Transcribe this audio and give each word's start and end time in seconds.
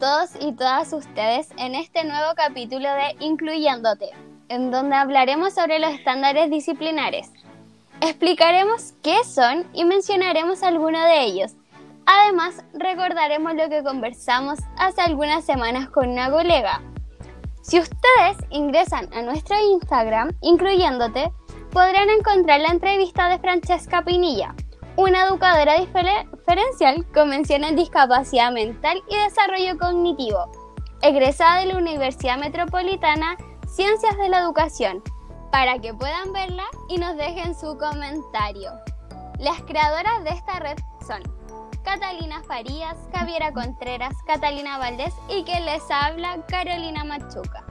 todos 0.00 0.30
y 0.40 0.52
todas 0.52 0.92
ustedes 0.92 1.48
en 1.56 1.76
este 1.76 2.02
nuevo 2.02 2.32
capítulo 2.34 2.88
de 2.88 3.14
Incluyéndote, 3.20 4.10
en 4.48 4.72
donde 4.72 4.96
hablaremos 4.96 5.54
sobre 5.54 5.78
los 5.78 5.92
estándares 5.92 6.50
disciplinares. 6.50 7.30
Explicaremos 8.00 8.94
qué 9.00 9.22
son 9.22 9.64
y 9.72 9.84
mencionaremos 9.84 10.64
algunos 10.64 11.04
de 11.04 11.22
ellos. 11.22 11.52
Además, 12.04 12.64
recordaremos 12.72 13.54
lo 13.54 13.68
que 13.68 13.84
conversamos 13.84 14.58
hace 14.76 15.02
algunas 15.02 15.44
semanas 15.44 15.88
con 15.88 16.08
una 16.08 16.30
colega. 16.32 16.82
Si 17.62 17.78
ustedes 17.78 18.38
ingresan 18.50 19.08
a 19.14 19.22
nuestro 19.22 19.56
Instagram, 19.56 20.32
incluyéndote, 20.40 21.30
podrán 21.70 22.10
encontrar 22.10 22.60
la 22.60 22.72
entrevista 22.72 23.28
de 23.28 23.38
Francesca 23.38 24.02
Pinilla, 24.02 24.52
una 25.00 25.24
educadora 25.24 25.80
diferencial 25.80 27.06
con 27.14 27.30
mención 27.30 27.64
en 27.64 27.74
discapacidad 27.74 28.52
mental 28.52 29.02
y 29.08 29.16
desarrollo 29.16 29.78
cognitivo, 29.78 30.52
egresada 31.00 31.60
de 31.60 31.66
la 31.66 31.78
Universidad 31.78 32.36
Metropolitana 32.36 33.38
Ciencias 33.66 34.18
de 34.18 34.28
la 34.28 34.40
Educación, 34.40 35.02
para 35.50 35.78
que 35.78 35.94
puedan 35.94 36.34
verla 36.34 36.64
y 36.90 36.98
nos 36.98 37.16
dejen 37.16 37.54
su 37.54 37.78
comentario. 37.78 38.72
Las 39.38 39.62
creadoras 39.62 40.22
de 40.22 40.30
esta 40.30 40.58
red 40.58 40.76
son 41.06 41.22
Catalina 41.82 42.42
Farías, 42.42 42.98
Javiera 43.14 43.54
Contreras, 43.54 44.14
Catalina 44.26 44.76
Valdés 44.76 45.14
y 45.30 45.44
que 45.44 45.60
les 45.60 45.82
habla 45.90 46.44
Carolina 46.46 47.04
Machuca. 47.04 47.64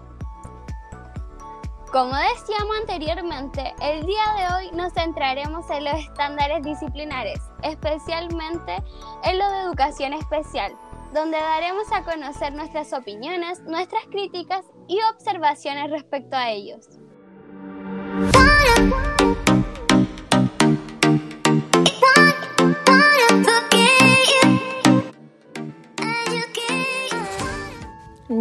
Como 1.92 2.16
decíamos 2.16 2.78
anteriormente, 2.82 3.74
el 3.82 4.06
día 4.06 4.22
de 4.38 4.54
hoy 4.54 4.72
nos 4.78 4.94
centraremos 4.94 5.68
en 5.72 5.86
los 5.86 5.96
estándares 5.96 6.62
disciplinares, 6.64 7.40
especialmente 7.64 8.76
en 9.24 9.40
los 9.40 9.52
de 9.52 9.60
educación 9.62 10.14
especial, 10.14 10.72
donde 11.16 11.40
daremos 11.40 11.92
a 11.92 12.04
conocer 12.04 12.54
nuestras 12.54 12.94
opiniones, 12.94 13.62
nuestras 13.64 14.06
críticas 14.06 14.66
y 14.88 15.00
observaciones 15.16 15.90
respecto 15.90 16.38
a 16.38 16.52
ellos. 16.52 16.88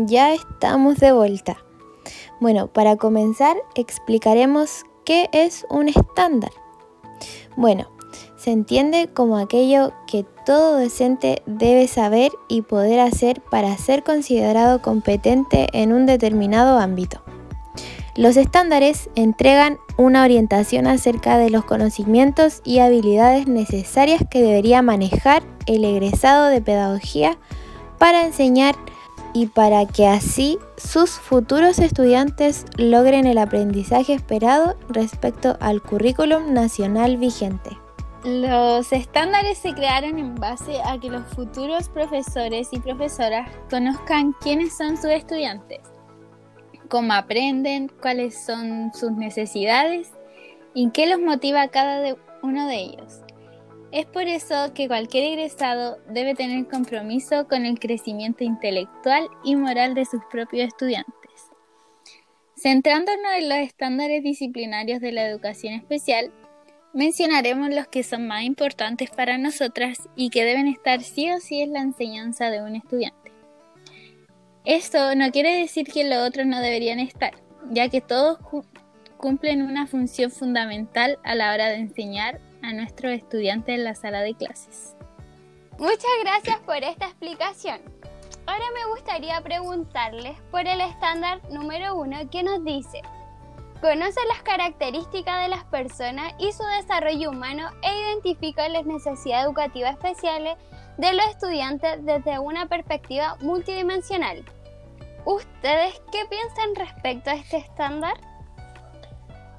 Ya 0.07 0.35
estamos 0.35 0.97
de 0.97 1.13
vuelta. 1.13 1.68
Bueno, 2.41 2.69
para 2.69 2.97
comenzar 2.97 3.57
explicaremos 3.75 4.85
qué 5.05 5.29
es 5.33 5.67
un 5.71 5.89
estándar. 5.89 6.53
Bueno, 7.57 7.89
se 8.37 8.53
entiende 8.53 9.09
como 9.13 9.37
aquello 9.37 9.93
que 10.07 10.25
todo 10.47 10.81
docente 10.81 11.43
debe 11.47 11.89
saber 11.89 12.31
y 12.49 12.63
poder 12.63 13.01
hacer 13.01 13.43
para 13.51 13.77
ser 13.77 14.05
considerado 14.05 14.81
competente 14.81 15.67
en 15.73 15.93
un 15.93 16.07
determinado 16.07 16.79
ámbito. 16.79 17.21
Los 18.17 18.37
estándares 18.37 19.11
entregan 19.15 19.79
una 19.97 20.25
orientación 20.25 20.87
acerca 20.87 21.39
de 21.39 21.51
los 21.51 21.65
conocimientos 21.65 22.63
y 22.65 22.79
habilidades 22.79 23.47
necesarias 23.47 24.23
que 24.29 24.43
debería 24.43 24.83
manejar 24.83 25.43
el 25.67 25.85
egresado 25.85 26.47
de 26.47 26.61
pedagogía 26.61 27.39
para 27.99 28.25
enseñar 28.25 28.75
y 29.39 29.47
para 29.47 29.87
que 29.87 30.09
así 30.09 30.59
sus 30.77 31.11
futuros 31.11 31.79
estudiantes 31.79 32.67
logren 32.77 33.25
el 33.25 33.39
aprendizaje 33.39 34.13
esperado 34.13 34.77
respecto 34.89 35.57
al 35.61 35.81
currículum 35.81 36.53
nacional 36.53 37.19
vigente. 37.19 37.71
Los 38.25 38.93
estándares 38.93 39.59
se 39.59 39.75
crearon 39.75 40.19
en 40.19 40.35
base 40.35 40.81
a 40.85 40.99
que 40.99 41.09
los 41.09 41.23
futuros 41.35 41.89
profesores 41.89 42.69
y 42.73 42.81
profesoras 42.81 43.49
conozcan 43.71 44.35
quiénes 44.41 44.77
son 44.77 44.97
sus 44.97 45.13
estudiantes, 45.13 45.83
cómo 46.89 47.13
aprenden, 47.13 47.93
cuáles 48.03 48.45
son 48.45 48.91
sus 48.93 49.13
necesidades 49.13 50.11
y 50.75 50.91
qué 50.91 51.07
los 51.07 51.21
motiva 51.21 51.63
a 51.63 51.69
cada 51.69 52.17
uno 52.43 52.67
de 52.67 52.75
ellos. 52.75 53.21
Es 53.91 54.05
por 54.05 54.25
eso 54.25 54.75
que 54.75 54.87
cualquier 54.87 55.25
egresado 55.25 55.99
debe 56.11 56.35
tener 56.35 56.67
compromiso 56.69 57.49
con 57.49 57.65
el 57.65 57.79
crecimiento 57.79 58.45
intelectual 58.45 59.27
y 59.45 59.57
moral 59.57 59.95
de 59.95 60.05
sus 60.05 60.21
propios 60.31 60.69
estudiantes. 60.69 61.15
Centrándonos 62.55 63.33
en 63.39 63.49
los 63.49 63.59
estándares 63.59 64.23
disciplinarios 64.23 65.01
de 65.01 65.13
la 65.13 65.27
educación 65.27 65.73
especial, 65.73 66.31
mencionaremos 66.93 67.71
los 67.71 67.87
que 67.87 68.03
son 68.03 68.27
más 68.27 68.43
importantes 68.43 69.11
para 69.11 69.39
nosotras 69.39 70.09
y 70.17 70.29
que 70.29 70.45
deben 70.45 70.69
estar 70.69 71.03
sí 71.03 71.31
o 71.31 71.41
sí 71.41 71.63
en 71.63 71.73
la 71.73 71.81
enseñanza 71.81 72.51
de 72.51 72.63
un 72.63 72.77
estudiante. 72.77 73.33
Esto 74.67 75.15
no 75.15 75.31
quiere 75.31 75.57
decir 75.57 75.87
que 75.87 76.05
los 76.05 76.29
otros 76.29 76.47
no 76.47 76.61
deberían 76.61 77.01
estar, 77.01 77.33
ya 77.71 77.89
que 77.89 78.03
todos 78.03 78.39
cumplen 79.17 79.63
una 79.63 79.87
función 79.87 80.31
fundamental 80.31 81.19
a 81.25 81.35
la 81.35 81.55
hora 81.55 81.69
de 81.69 81.77
enseñar 81.77 82.41
a 82.63 82.73
nuestros 82.73 83.13
estudiantes 83.13 83.75
en 83.75 83.85
la 83.85 83.95
sala 83.95 84.21
de 84.21 84.35
clases. 84.35 84.97
Muchas 85.79 86.11
gracias 86.23 86.59
por 86.61 86.77
esta 86.77 87.07
explicación. 87.07 87.81
Ahora 88.47 88.65
me 88.75 88.91
gustaría 88.93 89.41
preguntarles 89.43 90.41
por 90.51 90.67
el 90.67 90.81
estándar 90.81 91.41
número 91.51 91.95
uno 91.97 92.19
que 92.31 92.43
nos 92.43 92.65
dice, 92.65 93.03
conoce 93.81 94.21
las 94.29 94.43
características 94.43 95.43
de 95.43 95.49
las 95.49 95.65
personas 95.65 96.33
y 96.39 96.53
su 96.53 96.65
desarrollo 96.65 97.31
humano 97.31 97.69
e 97.83 98.11
identifica 98.11 98.69
las 98.69 98.87
necesidades 98.87 99.47
educativas 99.47 99.93
especiales 99.93 100.57
de 100.97 101.13
los 101.13 101.27
estudiantes 101.27 102.05
desde 102.05 102.39
una 102.39 102.67
perspectiva 102.67 103.37
multidimensional. 103.41 104.45
¿Ustedes 105.25 106.01
qué 106.11 106.25
piensan 106.29 106.75
respecto 106.75 107.31
a 107.31 107.35
este 107.35 107.59
estándar? 107.59 108.15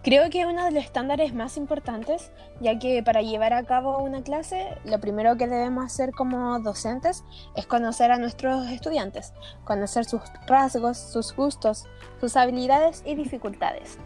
Creo 0.01 0.29
que 0.29 0.45
uno 0.45 0.63
de 0.63 0.71
los 0.71 0.85
estándares 0.85 1.33
más 1.33 1.57
importantes, 1.57 2.31
ya 2.61 2.79
que 2.79 3.03
para 3.03 3.21
llevar 3.21 3.51
a 3.51 3.63
cabo 3.63 3.97
una 4.01 4.23
clase, 4.23 4.77
lo 4.85 5.01
primero 5.01 5.35
que 5.35 5.45
debemos 5.45 5.85
hacer 5.85 6.11
como 6.11 6.57
docentes 6.59 7.25
es 7.57 7.65
conocer 7.65 8.09
a 8.11 8.17
nuestros 8.17 8.69
estudiantes, 8.69 9.33
conocer 9.65 10.05
sus 10.05 10.21
rasgos, 10.47 10.97
sus 10.97 11.35
gustos, 11.35 11.85
sus 12.21 12.37
habilidades 12.37 13.03
y 13.05 13.15
dificultades. 13.15 13.97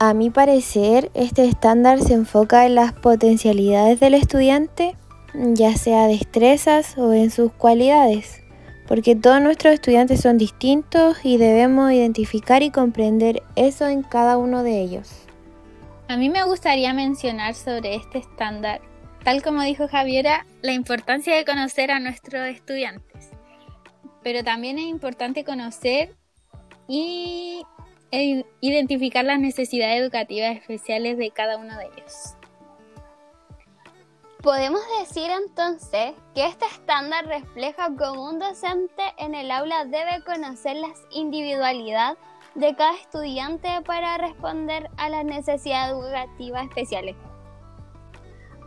A 0.00 0.12
mi 0.12 0.28
parecer, 0.28 1.10
este 1.14 1.46
estándar 1.46 2.00
se 2.00 2.12
enfoca 2.12 2.66
en 2.66 2.74
las 2.74 2.92
potencialidades 2.92 4.00
del 4.00 4.12
estudiante, 4.12 4.96
ya 5.32 5.76
sea 5.76 6.06
destrezas 6.06 6.98
o 6.98 7.14
en 7.14 7.30
sus 7.30 7.52
cualidades 7.52 8.42
porque 8.88 9.14
todos 9.14 9.40
nuestros 9.42 9.74
estudiantes 9.74 10.22
son 10.22 10.38
distintos 10.38 11.18
y 11.22 11.36
debemos 11.36 11.92
identificar 11.92 12.62
y 12.62 12.70
comprender 12.70 13.42
eso 13.54 13.86
en 13.86 14.02
cada 14.02 14.38
uno 14.38 14.62
de 14.62 14.80
ellos. 14.80 15.26
A 16.08 16.16
mí 16.16 16.30
me 16.30 16.42
gustaría 16.44 16.94
mencionar 16.94 17.54
sobre 17.54 17.94
este 17.94 18.18
estándar, 18.18 18.80
tal 19.24 19.42
como 19.42 19.62
dijo 19.62 19.88
Javiera, 19.88 20.46
la 20.62 20.72
importancia 20.72 21.36
de 21.36 21.44
conocer 21.44 21.90
a 21.90 22.00
nuestros 22.00 22.48
estudiantes, 22.48 23.28
pero 24.22 24.42
también 24.42 24.78
es 24.78 24.86
importante 24.86 25.44
conocer 25.44 26.16
y 26.88 27.62
e 28.10 28.42
identificar 28.62 29.22
las 29.22 29.38
necesidades 29.38 30.00
educativas 30.00 30.56
especiales 30.56 31.18
de 31.18 31.30
cada 31.30 31.58
uno 31.58 31.76
de 31.76 31.84
ellos. 31.84 32.37
Podemos 34.42 34.80
decir 35.00 35.32
entonces 35.32 36.14
que 36.32 36.46
este 36.46 36.64
estándar 36.66 37.26
refleja 37.26 37.88
cómo 37.98 38.28
un 38.28 38.38
docente 38.38 39.02
en 39.16 39.34
el 39.34 39.50
aula 39.50 39.84
debe 39.84 40.22
conocer 40.24 40.76
la 40.76 40.92
individualidad 41.10 42.16
de 42.54 42.76
cada 42.76 42.94
estudiante 42.94 43.68
para 43.84 44.16
responder 44.16 44.90
a 44.96 45.08
las 45.08 45.24
necesidades 45.24 45.90
educativas 45.90 46.68
especiales. 46.68 47.16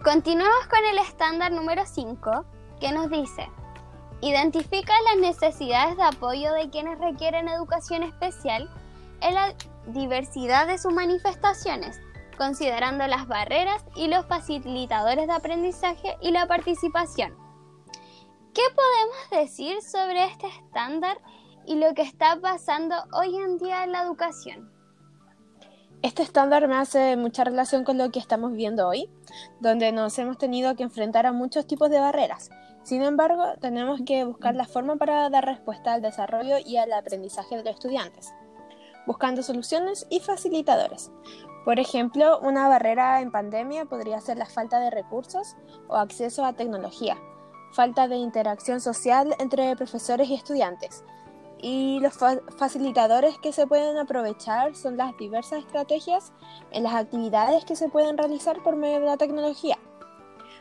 Continuamos 0.04 0.68
con 0.70 0.84
el 0.92 0.98
estándar 0.98 1.54
número 1.54 1.84
5 1.86 2.46
que 2.82 2.92
nos 2.92 3.10
dice, 3.10 3.48
identifica 4.20 4.94
las 5.06 5.22
necesidades 5.22 5.96
de 5.96 6.04
apoyo 6.04 6.52
de 6.52 6.70
quienes 6.70 7.00
requieren 7.00 7.48
educación 7.48 8.04
especial 8.04 8.70
en 9.22 9.36
la 9.36 9.54
diversidad 9.88 10.68
de 10.68 10.78
sus 10.78 10.92
manifestaciones 10.92 12.02
considerando 12.42 13.06
las 13.06 13.28
barreras 13.28 13.86
y 13.96 14.08
los 14.08 14.26
facilitadores 14.26 15.28
de 15.28 15.34
aprendizaje 15.34 16.18
y 16.22 16.32
la 16.32 16.48
participación. 16.48 17.36
¿Qué 18.52 18.64
podemos 18.76 19.48
decir 19.48 19.80
sobre 19.84 20.26
este 20.26 20.48
estándar 20.48 21.20
y 21.68 21.76
lo 21.76 21.94
que 21.94 22.02
está 22.02 22.40
pasando 22.42 22.96
hoy 23.14 23.36
en 23.36 23.60
día 23.60 23.84
en 23.84 23.92
la 23.92 24.02
educación? 24.02 24.72
Este 26.02 26.24
estándar 26.24 26.68
me 26.68 26.78
hace 26.78 27.16
mucha 27.16 27.44
relación 27.44 27.84
con 27.84 28.00
lo 28.00 28.10
que 28.10 28.18
estamos 28.18 28.54
viendo 28.54 28.88
hoy, 28.88 29.08
donde 29.60 29.92
nos 29.92 30.18
hemos 30.18 30.40
tenido 30.40 30.76
que 30.76 30.82
enfrentar 30.82 31.28
a 31.28 31.34
muchos 31.34 31.68
tipos 31.68 31.92
de 31.92 32.00
barreras. 32.00 32.50
Sin 32.82 33.04
embargo, 33.04 33.54
tenemos 33.62 34.02
que 34.04 34.24
buscar 34.24 34.56
la 34.56 34.66
forma 34.66 34.96
para 34.96 35.30
dar 35.30 35.46
respuesta 35.46 35.94
al 35.94 36.02
desarrollo 36.02 36.56
y 36.66 36.78
al 36.78 36.92
aprendizaje 36.92 37.56
de 37.56 37.64
los 37.64 37.76
estudiantes, 37.76 38.34
buscando 39.06 39.44
soluciones 39.44 40.08
y 40.10 40.22
facilitadores. 40.22 41.12
Por 41.64 41.80
ejemplo, 41.80 42.40
una 42.40 42.68
barrera 42.68 43.22
en 43.22 43.32
pandemia 43.32 43.86
podría 43.86 44.20
ser 44.20 44.38
la 44.38 44.48
falta 44.48 44.80
de 44.80 44.90
recursos 44.90 45.56
o 45.88 45.96
acceso 45.96 46.44
a 46.44 46.54
tecnología, 46.54 47.18
falta 47.72 48.08
de 48.08 48.16
interacción 48.16 48.82
social 48.82 49.36
entre 49.38 49.76
profesores 49.76 50.28
y 50.30 50.34
estudiantes. 50.34 51.04
Y 51.60 52.00
los 52.00 52.18
facilitadores 52.58 53.38
que 53.38 53.54
se 53.54 53.68
pueden 53.68 54.00
aprovechar 54.00 54.76
son 54.76 54.98
las 54.98 55.16
diversas 55.18 55.60
estrategias 55.60 56.34
en 56.72 56.82
las 56.82 56.96
actividades 56.96 57.64
que 57.64 57.76
se 57.76 57.90
pueden 57.90 58.18
realizar 58.18 58.64
por 58.64 58.76
medio 58.76 59.00
de 59.00 59.06
la 59.06 59.18
tecnología. 59.18 59.78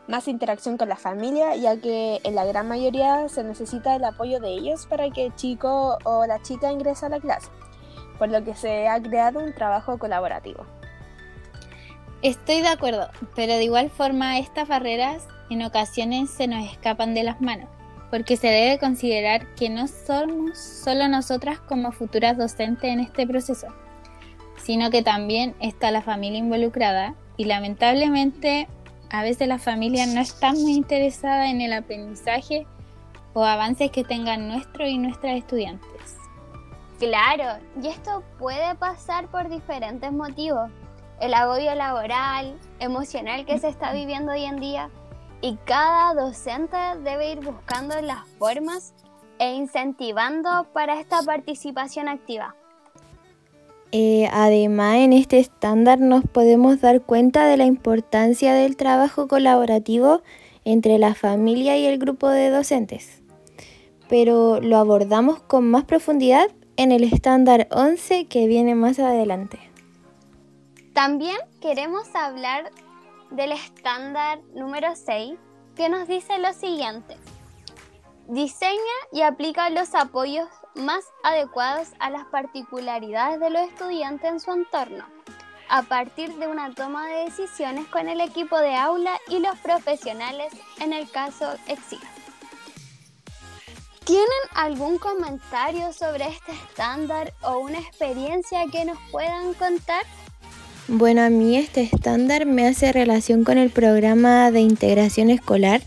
Más 0.06 0.28
interacción 0.28 0.76
con 0.76 0.90
la 0.90 0.96
familia, 0.96 1.56
ya 1.56 1.80
que 1.80 2.20
en 2.24 2.34
la 2.34 2.44
gran 2.44 2.68
mayoría 2.68 3.26
se 3.30 3.42
necesita 3.42 3.96
el 3.96 4.04
apoyo 4.04 4.38
de 4.38 4.50
ellos 4.50 4.86
para 4.86 5.08
que 5.08 5.26
el 5.26 5.34
chico 5.34 5.96
o 6.04 6.26
la 6.26 6.42
chica 6.42 6.70
ingrese 6.70 7.06
a 7.06 7.10
la 7.10 7.20
clase, 7.20 7.48
por 8.18 8.28
lo 8.28 8.44
que 8.44 8.54
se 8.54 8.86
ha 8.86 9.00
creado 9.00 9.40
un 9.40 9.54
trabajo 9.54 9.98
colaborativo. 9.98 10.66
Estoy 12.22 12.60
de 12.60 12.68
acuerdo, 12.68 13.08
pero 13.34 13.54
de 13.54 13.64
igual 13.64 13.88
forma 13.88 14.38
estas 14.38 14.68
barreras 14.68 15.26
en 15.48 15.62
ocasiones 15.62 16.28
se 16.28 16.46
nos 16.48 16.70
escapan 16.70 17.14
de 17.14 17.22
las 17.22 17.40
manos, 17.40 17.70
porque 18.10 18.36
se 18.36 18.48
debe 18.48 18.78
considerar 18.78 19.46
que 19.54 19.70
no 19.70 19.88
somos 19.88 20.58
solo 20.58 21.08
nosotras 21.08 21.60
como 21.60 21.92
futuras 21.92 22.36
docentes 22.36 22.90
en 22.90 23.00
este 23.00 23.26
proceso, 23.26 23.68
sino 24.62 24.90
que 24.90 25.02
también 25.02 25.54
está 25.60 25.90
la 25.90 26.02
familia 26.02 26.40
involucrada 26.40 27.14
y 27.38 27.46
lamentablemente 27.46 28.68
a 29.08 29.22
veces 29.22 29.48
la 29.48 29.58
familia 29.58 30.04
no 30.04 30.20
está 30.20 30.52
muy 30.52 30.74
interesada 30.74 31.48
en 31.48 31.62
el 31.62 31.72
aprendizaje 31.72 32.66
o 33.32 33.46
avances 33.46 33.90
que 33.90 34.04
tengan 34.04 34.46
nuestro 34.46 34.86
y 34.86 34.98
nuestras 34.98 35.38
estudiantes. 35.38 36.18
Claro, 36.98 37.64
y 37.82 37.88
esto 37.88 38.22
puede 38.38 38.74
pasar 38.74 39.28
por 39.28 39.48
diferentes 39.48 40.12
motivos 40.12 40.70
el 41.20 41.34
agobio 41.34 41.74
laboral, 41.74 42.58
emocional 42.78 43.44
que 43.44 43.58
se 43.58 43.68
está 43.68 43.92
viviendo 43.92 44.32
hoy 44.32 44.44
en 44.44 44.58
día 44.58 44.90
y 45.42 45.56
cada 45.64 46.14
docente 46.14 46.76
debe 47.02 47.32
ir 47.32 47.40
buscando 47.40 48.00
las 48.00 48.26
formas 48.38 48.94
e 49.38 49.54
incentivando 49.54 50.66
para 50.72 50.98
esta 50.98 51.22
participación 51.22 52.08
activa. 52.08 52.54
Eh, 53.92 54.28
además, 54.32 54.96
en 54.96 55.12
este 55.12 55.38
estándar 55.38 55.98
nos 55.98 56.24
podemos 56.24 56.80
dar 56.80 57.02
cuenta 57.02 57.46
de 57.46 57.56
la 57.56 57.64
importancia 57.64 58.54
del 58.54 58.76
trabajo 58.76 59.26
colaborativo 59.26 60.22
entre 60.64 60.98
la 60.98 61.14
familia 61.14 61.76
y 61.76 61.86
el 61.86 61.98
grupo 61.98 62.28
de 62.28 62.50
docentes. 62.50 63.22
Pero 64.08 64.60
lo 64.60 64.76
abordamos 64.76 65.40
con 65.40 65.68
más 65.70 65.84
profundidad 65.84 66.48
en 66.76 66.92
el 66.92 67.02
estándar 67.04 67.66
11 67.72 68.26
que 68.26 68.46
viene 68.46 68.74
más 68.74 68.98
adelante. 68.98 69.69
También 71.00 71.38
queremos 71.62 72.14
hablar 72.14 72.70
del 73.30 73.52
estándar 73.52 74.38
número 74.52 74.94
6 74.94 75.38
que 75.74 75.88
nos 75.88 76.06
dice 76.06 76.38
lo 76.38 76.52
siguiente. 76.52 77.16
Diseña 78.28 78.76
y 79.10 79.22
aplica 79.22 79.70
los 79.70 79.94
apoyos 79.94 80.46
más 80.74 81.02
adecuados 81.22 81.88
a 82.00 82.10
las 82.10 82.26
particularidades 82.26 83.40
de 83.40 83.48
los 83.48 83.62
estudiantes 83.62 84.30
en 84.30 84.40
su 84.40 84.52
entorno, 84.52 85.06
a 85.70 85.80
partir 85.84 86.34
de 86.34 86.48
una 86.48 86.74
toma 86.74 87.06
de 87.06 87.24
decisiones 87.24 87.86
con 87.86 88.10
el 88.10 88.20
equipo 88.20 88.58
de 88.58 88.76
aula 88.76 89.18
y 89.26 89.38
los 89.38 89.58
profesionales 89.60 90.52
en 90.80 90.92
el 90.92 91.10
caso 91.10 91.54
exija. 91.66 92.10
¿Tienen 94.04 94.28
algún 94.54 94.98
comentario 94.98 95.94
sobre 95.94 96.28
este 96.28 96.52
estándar 96.52 97.32
o 97.40 97.56
una 97.60 97.78
experiencia 97.78 98.66
que 98.70 98.84
nos 98.84 98.98
puedan 99.10 99.54
contar? 99.54 100.04
Bueno, 100.92 101.22
a 101.22 101.30
mí 101.30 101.56
este 101.56 101.82
estándar 101.82 102.46
me 102.46 102.66
hace 102.66 102.90
relación 102.90 103.44
con 103.44 103.58
el 103.58 103.70
programa 103.70 104.50
de 104.50 104.58
integración 104.58 105.30
escolar, 105.30 105.82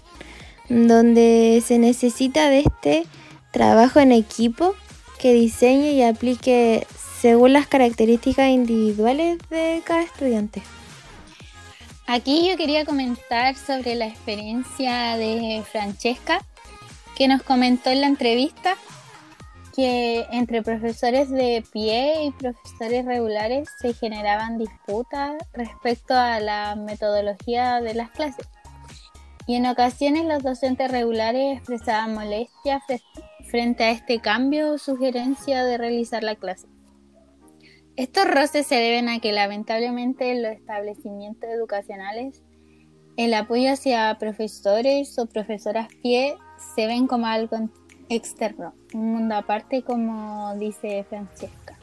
donde 0.70 1.62
se 1.66 1.78
necesita 1.78 2.48
de 2.48 2.60
este 2.62 3.06
trabajo 3.52 4.00
en 4.00 4.14
equipo 4.14 4.76
que 5.20 5.34
diseñe 5.34 5.92
y 5.92 6.04
aplique 6.04 6.88
según 7.20 7.52
las 7.52 7.68
características 7.68 8.48
individuales 8.48 9.40
de 9.50 9.82
cada 9.84 10.04
estudiante. 10.04 10.64
Aquí 12.08 12.48
yo 12.48 12.56
quería 12.56 12.86
comentar 12.86 13.58
sobre 13.58 13.96
la 13.96 14.08
experiencia 14.08 15.18
de 15.18 15.64
Francesca, 15.70 16.40
que 17.18 17.28
nos 17.28 17.44
comentó 17.44 17.90
en 17.90 18.00
la 18.00 18.08
entrevista 18.08 18.78
que 19.76 20.26
entre 20.32 20.62
profesores 20.62 21.30
de 21.30 21.64
pie 21.72 22.26
y 22.26 22.32
profesores 22.32 23.06
regulares 23.06 23.70
se 23.80 23.94
generaban 23.94 24.58
disputas 24.58 25.36
respecto 25.52 26.14
a 26.14 26.40
la 26.40 26.76
metodología 26.76 27.82
de 27.82 27.96
las 27.96 28.12
clases. 28.12 28.48
Y 29.48 29.56
en 29.56 29.66
ocasiones 29.66 30.26
los 30.26 30.44
docentes 30.44 30.92
regulares 30.92 31.58
expresaban 31.58 32.14
molestia 32.14 32.82
frente 33.50 33.84
a 33.84 33.92
este 33.92 34.20
cambio 34.20 34.74
o 34.74 34.78
sugerencia 34.78 35.64
de 35.64 35.78
realizar 35.78 36.24
la 36.24 36.36
clase. 36.36 36.68
Estos 37.96 38.26
roces 38.26 38.66
se 38.68 38.76
deben 38.76 39.10
a 39.10 39.20
que 39.20 39.32
lamentablemente 39.32 40.32
en 40.32 40.44
los 40.44 40.54
establecimientos 40.54 41.50
educacionales 41.50 42.42
el 43.18 43.34
apoyo 43.34 43.72
hacia 43.72 44.18
profesores 44.18 45.18
o 45.20 45.28
profesoras 45.28 45.88
pie 46.02 46.36
se 46.76 46.88
ven 46.88 47.06
como 47.06 47.28
algo 47.28 47.56
externo, 48.10 48.74
un 48.94 49.14
mundo 49.14 49.36
aparte 49.36 49.84
como 49.84 50.54
dice 50.56 51.06
Francesca. 51.10 51.78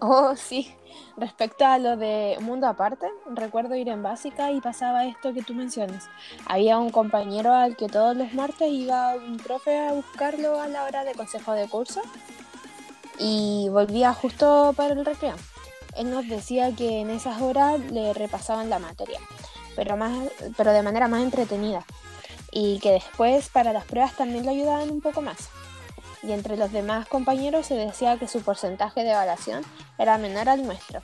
Oh, 0.00 0.34
sí. 0.34 0.74
Respecto 1.16 1.64
a 1.64 1.78
lo 1.78 1.96
de 1.96 2.36
mundo 2.40 2.66
aparte, 2.66 3.06
recuerdo 3.34 3.76
ir 3.76 3.88
en 3.88 4.02
básica 4.02 4.50
y 4.50 4.60
pasaba 4.60 5.06
esto 5.06 5.32
que 5.32 5.42
tú 5.42 5.54
mencionas. 5.54 6.08
Había 6.46 6.78
un 6.78 6.90
compañero 6.90 7.52
al 7.52 7.76
que 7.76 7.86
todos 7.86 8.16
los 8.16 8.32
martes 8.34 8.68
iba 8.68 9.14
un 9.14 9.36
profe 9.36 9.78
a 9.78 9.92
buscarlo 9.92 10.60
a 10.60 10.68
la 10.68 10.84
hora 10.84 11.04
de 11.04 11.14
consejo 11.14 11.52
de 11.52 11.68
curso 11.68 12.02
y 13.18 13.68
volvía 13.70 14.12
justo 14.12 14.72
para 14.76 14.94
el 14.94 15.04
recreo. 15.04 15.36
Él 15.96 16.10
nos 16.10 16.28
decía 16.28 16.74
que 16.74 17.00
en 17.00 17.10
esas 17.10 17.40
horas 17.40 17.78
le 17.92 18.12
repasaban 18.14 18.70
la 18.70 18.78
materia, 18.78 19.20
pero, 19.76 19.96
más, 19.96 20.12
pero 20.56 20.72
de 20.72 20.82
manera 20.82 21.06
más 21.06 21.22
entretenida 21.22 21.84
y 22.52 22.78
que 22.80 22.92
después 22.92 23.48
para 23.48 23.72
las 23.72 23.86
pruebas 23.86 24.14
también 24.14 24.44
lo 24.44 24.52
ayudaban 24.52 24.90
un 24.90 25.00
poco 25.00 25.22
más. 25.22 25.48
Y 26.22 26.30
entre 26.30 26.56
los 26.56 26.70
demás 26.70 27.08
compañeros 27.08 27.66
se 27.66 27.74
decía 27.74 28.18
que 28.18 28.28
su 28.28 28.42
porcentaje 28.42 29.02
de 29.02 29.10
evaluación 29.10 29.64
era 29.98 30.18
menor 30.18 30.48
al 30.48 30.64
nuestro. 30.64 31.00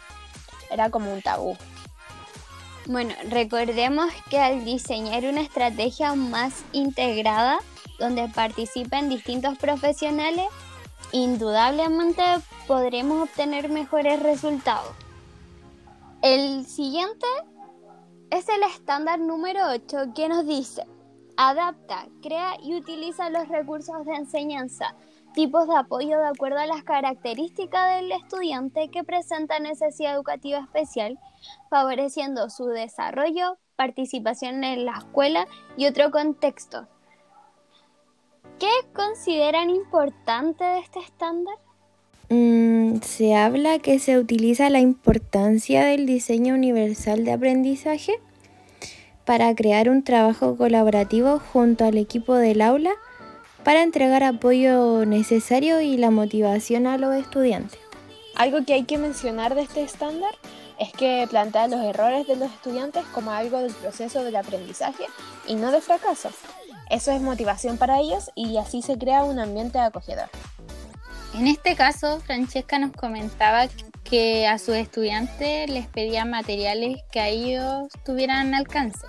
Era 0.71 0.91
como 0.91 1.13
un 1.13 1.23
tabú. 1.23 1.57
Bueno, 2.87 3.15
recordemos 3.29 4.13
que 4.31 4.39
al 4.39 4.65
diseñar 4.65 5.25
una 5.25 5.41
estrategia 5.41 6.15
más 6.15 6.63
integrada, 6.73 7.59
donde 7.99 8.29
participen 8.29 9.09
distintos 9.09 9.59
profesionales, 9.59 10.47
indudablemente 11.13 12.23
podremos 12.67 13.29
obtener 13.29 13.71
mejores 13.71 14.23
resultados. 14.23 14.95
El 16.23 16.67
siguiente 16.67 17.27
es 18.31 18.49
el 18.49 18.63
estándar 18.63 19.19
número 19.19 19.61
8 19.71 20.13
que 20.15 20.29
nos 20.29 20.47
dice, 20.47 20.85
Adapta, 21.41 22.09
crea 22.21 22.57
y 22.61 22.75
utiliza 22.75 23.31
los 23.31 23.47
recursos 23.47 24.05
de 24.05 24.17
enseñanza, 24.17 24.97
tipos 25.35 25.69
de 25.69 25.77
apoyo 25.77 26.19
de 26.19 26.27
acuerdo 26.27 26.59
a 26.59 26.67
las 26.67 26.83
características 26.83 27.95
del 27.95 28.11
estudiante 28.11 28.89
que 28.91 29.05
presenta 29.05 29.61
necesidad 29.61 30.17
educativa 30.17 30.59
especial, 30.59 31.17
favoreciendo 31.71 32.51
su 32.51 32.67
desarrollo, 32.67 33.57
participación 33.77 34.65
en 34.65 34.85
la 34.85 34.99
escuela 34.99 35.47
y 35.77 35.87
otro 35.87 36.11
contexto. 36.11 36.89
¿Qué 38.59 38.73
consideran 38.93 39.71
importante 39.71 40.65
de 40.65 40.81
este 40.81 40.99
estándar? 40.99 41.55
Mm, 42.31 42.97
se 43.03 43.37
habla 43.37 43.79
que 43.79 44.01
se 44.01 44.19
utiliza 44.19 44.71
la 44.71 44.81
importancia 44.81 45.85
del 45.85 46.05
diseño 46.05 46.55
universal 46.55 47.25
de 47.25 47.31
aprendizaje 47.31 48.21
para 49.29 49.55
crear 49.55 49.91
un 49.91 50.05
trabajo 50.05 50.57
colaborativo 50.57 51.39
junto 51.53 51.85
al 51.85 51.99
equipo 51.99 52.35
del 52.35 52.63
aula 52.63 52.93
para 53.63 53.83
entregar 53.83 54.25
apoyo 54.25 55.05
necesario 55.05 55.83
y 55.83 55.99
la 55.99 56.11
motivación 56.11 56.87
a 56.87 56.97
los 56.97 57.15
estudiantes. 57.15 57.79
Algo 58.37 58.65
que 58.65 58.73
hay 58.73 58.85
que 58.85 58.97
mencionar 58.97 59.55
de 59.55 59.61
este 59.61 59.83
estándar 59.83 60.31
es 60.79 60.93
que 60.93 61.27
plantea 61.29 61.69
los 61.69 61.85
errores 61.85 62.27
de 62.27 62.37
los 62.37 62.51
estudiantes 62.51 63.05
como 63.13 63.31
algo 63.31 63.61
del 63.61 63.75
proceso 63.75 64.25
del 64.25 64.35
aprendizaje 64.35 65.05
y 65.47 65.57
no 65.57 65.73
de 65.73 65.83
fracaso. 65.83 66.31
Eso 66.89 67.13
es 67.13 67.21
motivación 67.21 67.77
para 67.77 68.01
ellos 68.01 68.31
y 68.35 68.57
así 68.57 68.81
se 68.81 68.97
crea 68.97 69.25
un 69.25 69.39
ambiente 69.39 69.79
acogedor. 69.79 70.31
En 71.35 71.49
este 71.49 71.77
caso, 71.77 72.21
Francesca 72.21 72.79
nos 72.79 72.93
comentaba 72.93 73.69
que 74.09 74.47
a 74.47 74.59
sus 74.59 74.75
estudiantes 74.75 75.69
les 75.69 75.87
pedía 75.87 76.25
materiales 76.25 77.03
que 77.11 77.21
a 77.21 77.29
ellos 77.29 77.89
tuvieran 78.05 78.55
alcance 78.55 79.07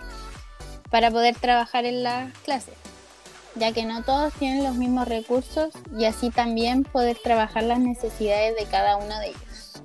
para 0.90 1.10
poder 1.10 1.36
trabajar 1.36 1.86
en 1.86 2.04
las 2.04 2.34
clases, 2.40 2.74
ya 3.56 3.72
que 3.72 3.86
no 3.86 4.04
todos 4.04 4.34
tienen 4.34 4.64
los 4.64 4.76
mismos 4.76 5.08
recursos 5.08 5.74
y 5.98 6.06
así 6.06 6.32
también 6.32 6.84
poder 6.84 7.18
trabajar 7.24 7.64
las 7.64 7.80
necesidades 7.80 8.56
de 8.58 8.66
cada 8.66 8.98
uno 8.98 9.18
de 9.20 9.28
ellos. 9.28 9.82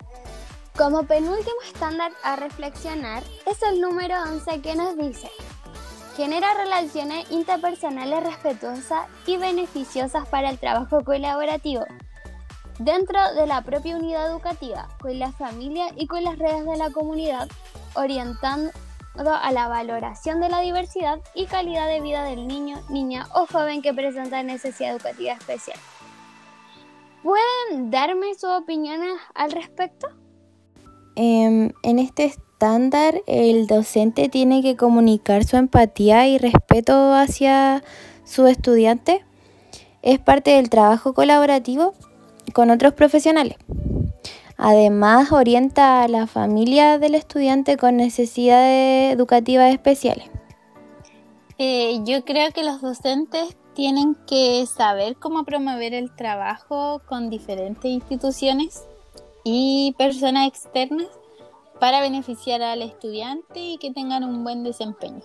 Como 0.77 1.05
penúltimo 1.05 1.63
estándar 1.65 2.11
a 2.25 2.35
reflexionar 2.35 3.23
es 3.47 3.63
el 3.63 3.81
número 3.81 4.21
11 4.21 4.61
que 4.63 4.75
nos 4.75 4.97
dice, 4.97 5.31
genera 6.17 6.55
relaciones 6.55 7.31
interpersonales 7.31 8.25
respetuosas 8.25 9.07
y 9.27 9.37
beneficiosas 9.37 10.27
para 10.27 10.51
el 10.51 10.59
trabajo 10.59 11.05
colaborativo 11.05 11.85
dentro 12.79 13.19
de 13.35 13.47
la 13.47 13.63
propia 13.63 13.97
unidad 13.97 14.31
educativa, 14.31 14.89
con 15.01 15.19
la 15.19 15.33
familia 15.33 15.87
y 15.97 16.07
con 16.07 16.25
las 16.25 16.39
redes 16.39 16.65
de 16.65 16.77
la 16.77 16.91
comunidad, 16.91 17.49
orientando 17.95 18.71
a 19.17 19.53
la 19.53 19.69
valoración 19.69 20.41
de 20.41 20.49
la 20.49 20.61
diversidad 20.61 21.21
y 21.35 21.47
calidad 21.47 21.89
de 21.89 22.01
vida 22.01 22.25
del 22.25 22.49
niño, 22.49 22.81
niña 22.91 23.27
o 23.33 23.47
joven 23.47 23.81
que 23.81 23.95
presenta 23.95 24.43
necesidad 24.43 24.93
educativa 24.93 25.33
especial. 25.33 25.79
¿Pueden 27.23 27.91
darme 27.91 28.35
sus 28.35 28.51
opiniones 28.51 29.13
al 29.35 29.53
respecto? 29.53 30.09
Em, 31.17 31.73
en 31.83 31.99
este 31.99 32.25
estándar, 32.25 33.23
el 33.27 33.67
docente 33.67 34.29
tiene 34.29 34.63
que 34.63 34.77
comunicar 34.77 35.45
su 35.45 35.57
empatía 35.57 36.27
y 36.27 36.39
respeto 36.39 37.15
hacia 37.15 37.85
su 38.25 38.47
estudiante. 38.47 39.25
Es 40.03 40.19
parte 40.19 40.51
del 40.51 40.69
trabajo 40.69 41.15
colaborativo 41.15 41.95
con 42.55 42.71
otros 42.71 42.95
profesionales. 42.95 43.59
Además, 44.57 45.33
orienta 45.33 46.03
a 46.03 46.09
la 46.09 46.27
familia 46.27 46.99
del 46.99 47.17
estudiante 47.17 47.77
con 47.77 47.99
necesidades 47.99 49.13
educativas 49.13 49.71
especiales. 49.73 50.31
Eh, 51.59 52.01
yo 52.05 52.25
creo 52.25 52.51
que 52.53 52.65
los 52.65 52.81
docentes 52.81 53.57
tienen 53.75 54.17
que 54.27 54.65
saber 54.67 55.17
cómo 55.17 55.45
promover 55.45 55.93
el 55.93 56.15
trabajo 56.15 57.03
con 57.07 57.29
diferentes 57.29 57.91
instituciones 57.91 58.85
y 59.45 59.95
personas 59.99 60.49
externas 60.49 61.09
para 61.81 62.01
beneficiar 62.01 62.63
al 62.63 62.83
estudiante 62.83 63.61
y 63.61 63.79
que 63.79 63.93
tengan 63.93 64.25
un 64.25 64.45
buen 64.45 64.63
desempeño. 64.63 65.23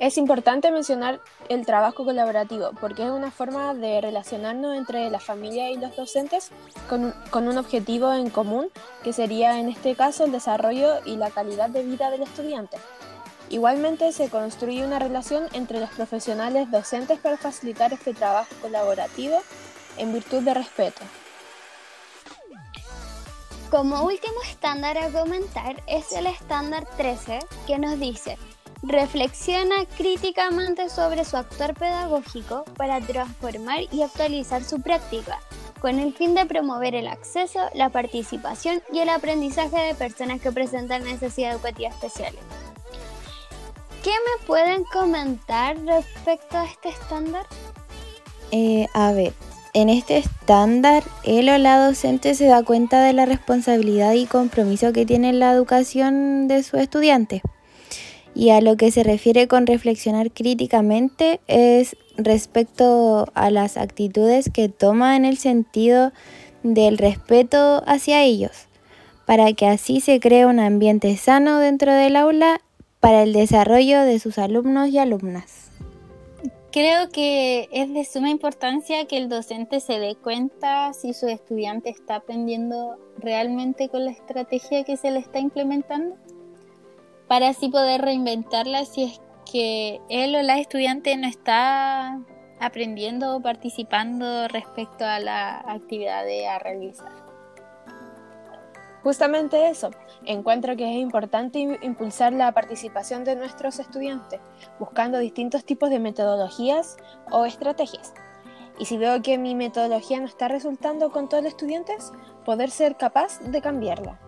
Es 0.00 0.16
importante 0.16 0.70
mencionar 0.70 1.20
el 1.50 1.66
trabajo 1.66 2.06
colaborativo 2.06 2.70
porque 2.80 3.04
es 3.04 3.10
una 3.10 3.30
forma 3.30 3.74
de 3.74 4.00
relacionarnos 4.00 4.74
entre 4.74 5.10
la 5.10 5.20
familia 5.20 5.70
y 5.70 5.76
los 5.76 5.94
docentes 5.94 6.50
con, 6.88 7.14
con, 7.30 7.48
un 7.48 7.58
objetivo 7.58 8.10
en 8.10 8.30
común 8.30 8.70
que 9.04 9.12
sería 9.12 9.60
en 9.60 9.68
este 9.68 9.94
caso 9.94 10.24
el 10.24 10.32
desarrollo 10.32 11.00
y 11.04 11.16
la 11.16 11.30
calidad 11.30 11.68
de 11.68 11.82
vida 11.82 12.10
del 12.10 12.22
estudiante. 12.22 12.78
Igualmente 13.50 14.10
se 14.12 14.30
construye 14.30 14.86
una 14.86 14.98
relación 14.98 15.44
entre 15.52 15.80
los 15.80 15.90
profesionales 15.90 16.70
docentes 16.70 17.18
para 17.18 17.36
facilitar 17.36 17.92
este 17.92 18.14
trabajo 18.14 18.54
colaborativo 18.62 19.36
en 19.98 20.14
virtud 20.14 20.40
de 20.40 20.54
respeto. 20.54 21.02
Como 23.70 24.02
último 24.02 24.40
estándar 24.48 24.96
a 24.96 25.10
comentar 25.10 25.82
es 25.86 26.10
el 26.12 26.26
estándar 26.26 26.86
13 26.96 27.40
que 27.66 27.78
nos 27.78 28.00
dice 28.00 28.38
reflexiona 28.82 29.84
críticamente 29.96 30.88
sobre 30.88 31.24
su 31.24 31.36
actuar 31.36 31.74
pedagógico 31.74 32.64
para 32.76 33.00
transformar 33.00 33.80
y 33.92 34.02
actualizar 34.02 34.64
su 34.64 34.80
práctica, 34.80 35.38
con 35.80 35.98
el 35.98 36.14
fin 36.14 36.34
de 36.34 36.46
promover 36.46 36.94
el 36.94 37.06
acceso, 37.06 37.60
la 37.74 37.90
participación 37.90 38.82
y 38.92 39.00
el 39.00 39.08
aprendizaje 39.10 39.78
de 39.78 39.94
personas 39.94 40.40
que 40.40 40.52
presentan 40.52 41.04
necesidades 41.04 41.56
educativas 41.56 41.94
especiales. 41.94 42.40
¿Qué 44.02 44.10
me 44.10 44.46
pueden 44.46 44.84
comentar 44.84 45.76
respecto 45.84 46.56
a 46.56 46.64
este 46.64 46.88
estándar? 46.88 47.46
Eh, 48.50 48.86
a 48.94 49.12
ver, 49.12 49.34
en 49.74 49.90
este 49.90 50.16
estándar, 50.16 51.04
él 51.22 51.50
o 51.50 51.58
la 51.58 51.84
docente 51.84 52.34
se 52.34 52.46
da 52.46 52.62
cuenta 52.62 53.04
de 53.04 53.12
la 53.12 53.26
responsabilidad 53.26 54.14
y 54.14 54.24
compromiso 54.24 54.92
que 54.92 55.04
tiene 55.04 55.34
la 55.34 55.52
educación 55.52 56.48
de 56.48 56.62
su 56.62 56.78
estudiante. 56.78 57.42
Y 58.34 58.50
a 58.50 58.60
lo 58.60 58.76
que 58.76 58.90
se 58.90 59.02
refiere 59.02 59.48
con 59.48 59.66
reflexionar 59.66 60.30
críticamente 60.30 61.40
es 61.46 61.96
respecto 62.16 63.26
a 63.34 63.50
las 63.50 63.76
actitudes 63.76 64.50
que 64.52 64.68
toma 64.68 65.16
en 65.16 65.24
el 65.24 65.36
sentido 65.36 66.12
del 66.62 66.98
respeto 66.98 67.82
hacia 67.86 68.22
ellos, 68.22 68.68
para 69.26 69.52
que 69.52 69.66
así 69.66 70.00
se 70.00 70.20
cree 70.20 70.46
un 70.46 70.60
ambiente 70.60 71.16
sano 71.16 71.58
dentro 71.58 71.92
del 71.92 72.16
aula 72.16 72.60
para 73.00 73.22
el 73.22 73.32
desarrollo 73.32 74.02
de 74.02 74.18
sus 74.18 74.38
alumnos 74.38 74.90
y 74.90 74.98
alumnas. 74.98 75.70
Creo 76.72 77.08
que 77.08 77.68
es 77.72 77.92
de 77.92 78.04
suma 78.04 78.30
importancia 78.30 79.04
que 79.06 79.16
el 79.16 79.28
docente 79.28 79.80
se 79.80 79.98
dé 79.98 80.14
cuenta 80.14 80.92
si 80.92 81.14
su 81.14 81.26
estudiante 81.26 81.90
está 81.90 82.16
aprendiendo 82.16 82.96
realmente 83.18 83.88
con 83.88 84.04
la 84.04 84.12
estrategia 84.12 84.84
que 84.84 84.96
se 84.96 85.10
le 85.10 85.18
está 85.18 85.40
implementando, 85.40 86.16
para 87.30 87.50
así 87.50 87.68
poder 87.68 88.00
reinventarla 88.00 88.84
si 88.84 89.04
es 89.04 89.20
que 89.52 90.00
él 90.08 90.34
o 90.34 90.42
la 90.42 90.58
estudiante 90.58 91.16
no 91.16 91.28
está 91.28 92.18
aprendiendo 92.58 93.36
o 93.36 93.40
participando 93.40 94.48
respecto 94.48 95.04
a 95.04 95.20
la 95.20 95.60
actividad 95.60 96.24
a 96.24 96.58
realizar. 96.58 97.12
Justamente 99.04 99.68
eso, 99.68 99.92
encuentro 100.24 100.74
que 100.74 100.90
es 100.90 100.96
importante 100.96 101.78
impulsar 101.82 102.32
la 102.32 102.50
participación 102.50 103.22
de 103.22 103.36
nuestros 103.36 103.78
estudiantes, 103.78 104.40
buscando 104.80 105.18
distintos 105.18 105.64
tipos 105.64 105.88
de 105.88 106.00
metodologías 106.00 106.96
o 107.30 107.46
estrategias. 107.46 108.12
Y 108.80 108.86
si 108.86 108.98
veo 108.98 109.22
que 109.22 109.38
mi 109.38 109.54
metodología 109.54 110.18
no 110.18 110.26
está 110.26 110.48
resultando 110.48 111.12
con 111.12 111.28
todos 111.28 111.44
los 111.44 111.52
estudiantes, 111.52 112.10
poder 112.44 112.72
ser 112.72 112.96
capaz 112.96 113.38
de 113.38 113.62
cambiarla. 113.62 114.18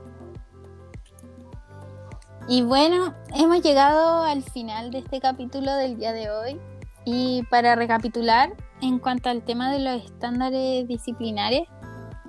Y 2.48 2.62
bueno, 2.62 3.14
hemos 3.34 3.62
llegado 3.62 4.24
al 4.24 4.42
final 4.42 4.90
de 4.90 4.98
este 4.98 5.20
capítulo 5.20 5.74
del 5.76 5.96
día 5.96 6.12
de 6.12 6.30
hoy. 6.30 6.60
Y 7.04 7.44
para 7.44 7.76
recapitular, 7.76 8.52
en 8.80 8.98
cuanto 8.98 9.30
al 9.30 9.42
tema 9.42 9.72
de 9.72 9.78
los 9.78 10.04
estándares 10.04 10.86
disciplinares, 10.88 11.62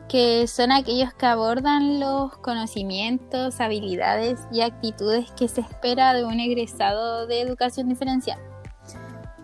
que 0.07 0.47
son 0.47 0.71
aquellos 0.71 1.13
que 1.13 1.25
abordan 1.25 1.99
los 1.99 2.37
conocimientos, 2.37 3.59
habilidades 3.59 4.39
y 4.51 4.61
actitudes 4.61 5.31
que 5.31 5.47
se 5.47 5.61
espera 5.61 6.13
de 6.13 6.23
un 6.23 6.39
egresado 6.39 7.25
de 7.25 7.41
educación 7.41 7.89
diferencial. 7.89 8.39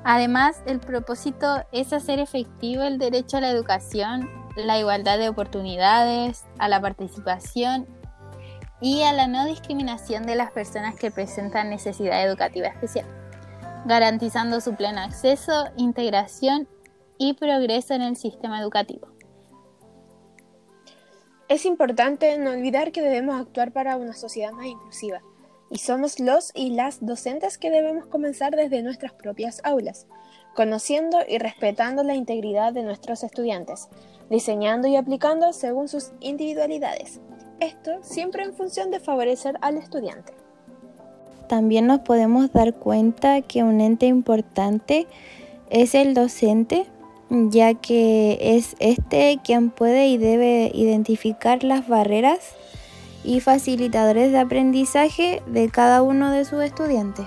Además, 0.03 0.61
el 0.67 0.79
propósito 0.79 1.63
es 1.71 1.93
hacer 1.93 2.19
efectivo 2.19 2.83
el 2.83 2.99
derecho 2.99 3.38
a 3.38 3.41
la 3.41 3.49
educación, 3.49 4.29
la 4.55 4.77
igualdad 4.77 5.17
de 5.17 5.29
oportunidades, 5.29 6.45
a 6.59 6.67
la 6.67 6.79
participación 6.79 7.88
y 8.81 9.03
a 9.03 9.13
la 9.13 9.27
no 9.27 9.45
discriminación 9.45 10.25
de 10.25 10.36
las 10.36 10.51
personas 10.51 10.95
que 10.95 11.12
presentan 11.12 11.69
necesidad 11.69 12.24
educativa 12.25 12.67
especial, 12.67 13.05
garantizando 13.86 14.62
su 14.62 14.75
pleno 14.75 15.01
acceso, 15.01 15.65
integración 15.77 16.67
y 17.17 17.33
progreso 17.33 17.93
en 17.93 18.01
el 18.01 18.15
sistema 18.15 18.62
educativo. 18.62 19.09
Es 21.50 21.65
importante 21.65 22.38
no 22.38 22.51
olvidar 22.51 22.91
que 22.91 23.01
debemos 23.01 23.39
actuar 23.39 23.71
para 23.71 23.98
una 23.98 24.13
sociedad 24.13 24.51
más 24.51 24.67
inclusiva, 24.67 25.21
y 25.71 25.79
somos 25.79 26.19
los 26.19 26.51
y 26.55 26.71
las 26.71 27.05
docentes 27.05 27.57
que 27.57 27.69
debemos 27.69 28.05
comenzar 28.05 28.55
desde 28.55 28.81
nuestras 28.81 29.13
propias 29.13 29.62
aulas, 29.63 30.07
conociendo 30.55 31.19
y 31.27 31.38
respetando 31.38 32.03
la 32.03 32.15
integridad 32.15 32.74
de 32.74 32.83
nuestros 32.83 33.24
estudiantes, 33.24 33.88
diseñando 34.29 34.88
y 34.88 34.95
aplicando 34.95 35.53
según 35.53 35.88
sus 35.88 36.12
individualidades. 36.19 37.19
Esto 37.59 37.99
siempre 38.01 38.43
en 38.43 38.53
función 38.53 38.91
de 38.91 38.99
favorecer 38.99 39.57
al 39.61 39.77
estudiante. 39.77 40.33
También 41.47 41.87
nos 41.87 41.99
podemos 42.01 42.51
dar 42.51 42.75
cuenta 42.75 43.41
que 43.41 43.63
un 43.63 43.81
ente 43.81 44.05
importante 44.05 45.07
es 45.69 45.95
el 45.95 46.13
docente 46.13 46.85
ya 47.29 47.75
que 47.75 48.37
es 48.41 48.75
este 48.79 49.39
quien 49.43 49.69
puede 49.69 50.07
y 50.07 50.17
debe 50.17 50.71
identificar 50.73 51.63
las 51.63 51.87
barreras 51.87 52.55
y 53.23 53.39
facilitadores 53.39 54.31
de 54.31 54.39
aprendizaje 54.39 55.43
de 55.47 55.69
cada 55.69 56.01
uno 56.01 56.31
de 56.31 56.45
sus 56.45 56.63
estudiantes. 56.63 57.25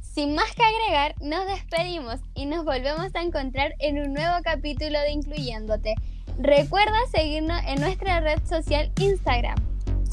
Sin 0.00 0.34
más 0.34 0.54
que 0.54 0.62
agregar, 0.62 1.14
nos 1.20 1.46
despedimos 1.46 2.20
y 2.34 2.46
nos 2.46 2.64
volvemos 2.64 3.14
a 3.14 3.22
encontrar 3.22 3.74
en 3.78 3.98
un 3.98 4.12
nuevo 4.12 4.34
capítulo 4.42 5.00
de 5.00 5.12
Incluyéndote. 5.12 5.94
Recuerda 6.38 6.96
seguirnos 7.14 7.60
en 7.66 7.80
nuestra 7.80 8.20
red 8.20 8.38
social 8.48 8.90
Instagram. 9.00 9.56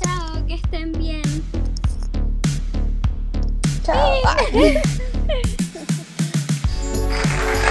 Chao, 0.01 0.45
que 0.45 0.55
estén 0.55 0.91
bien. 0.93 1.21
Chao. 3.83 4.21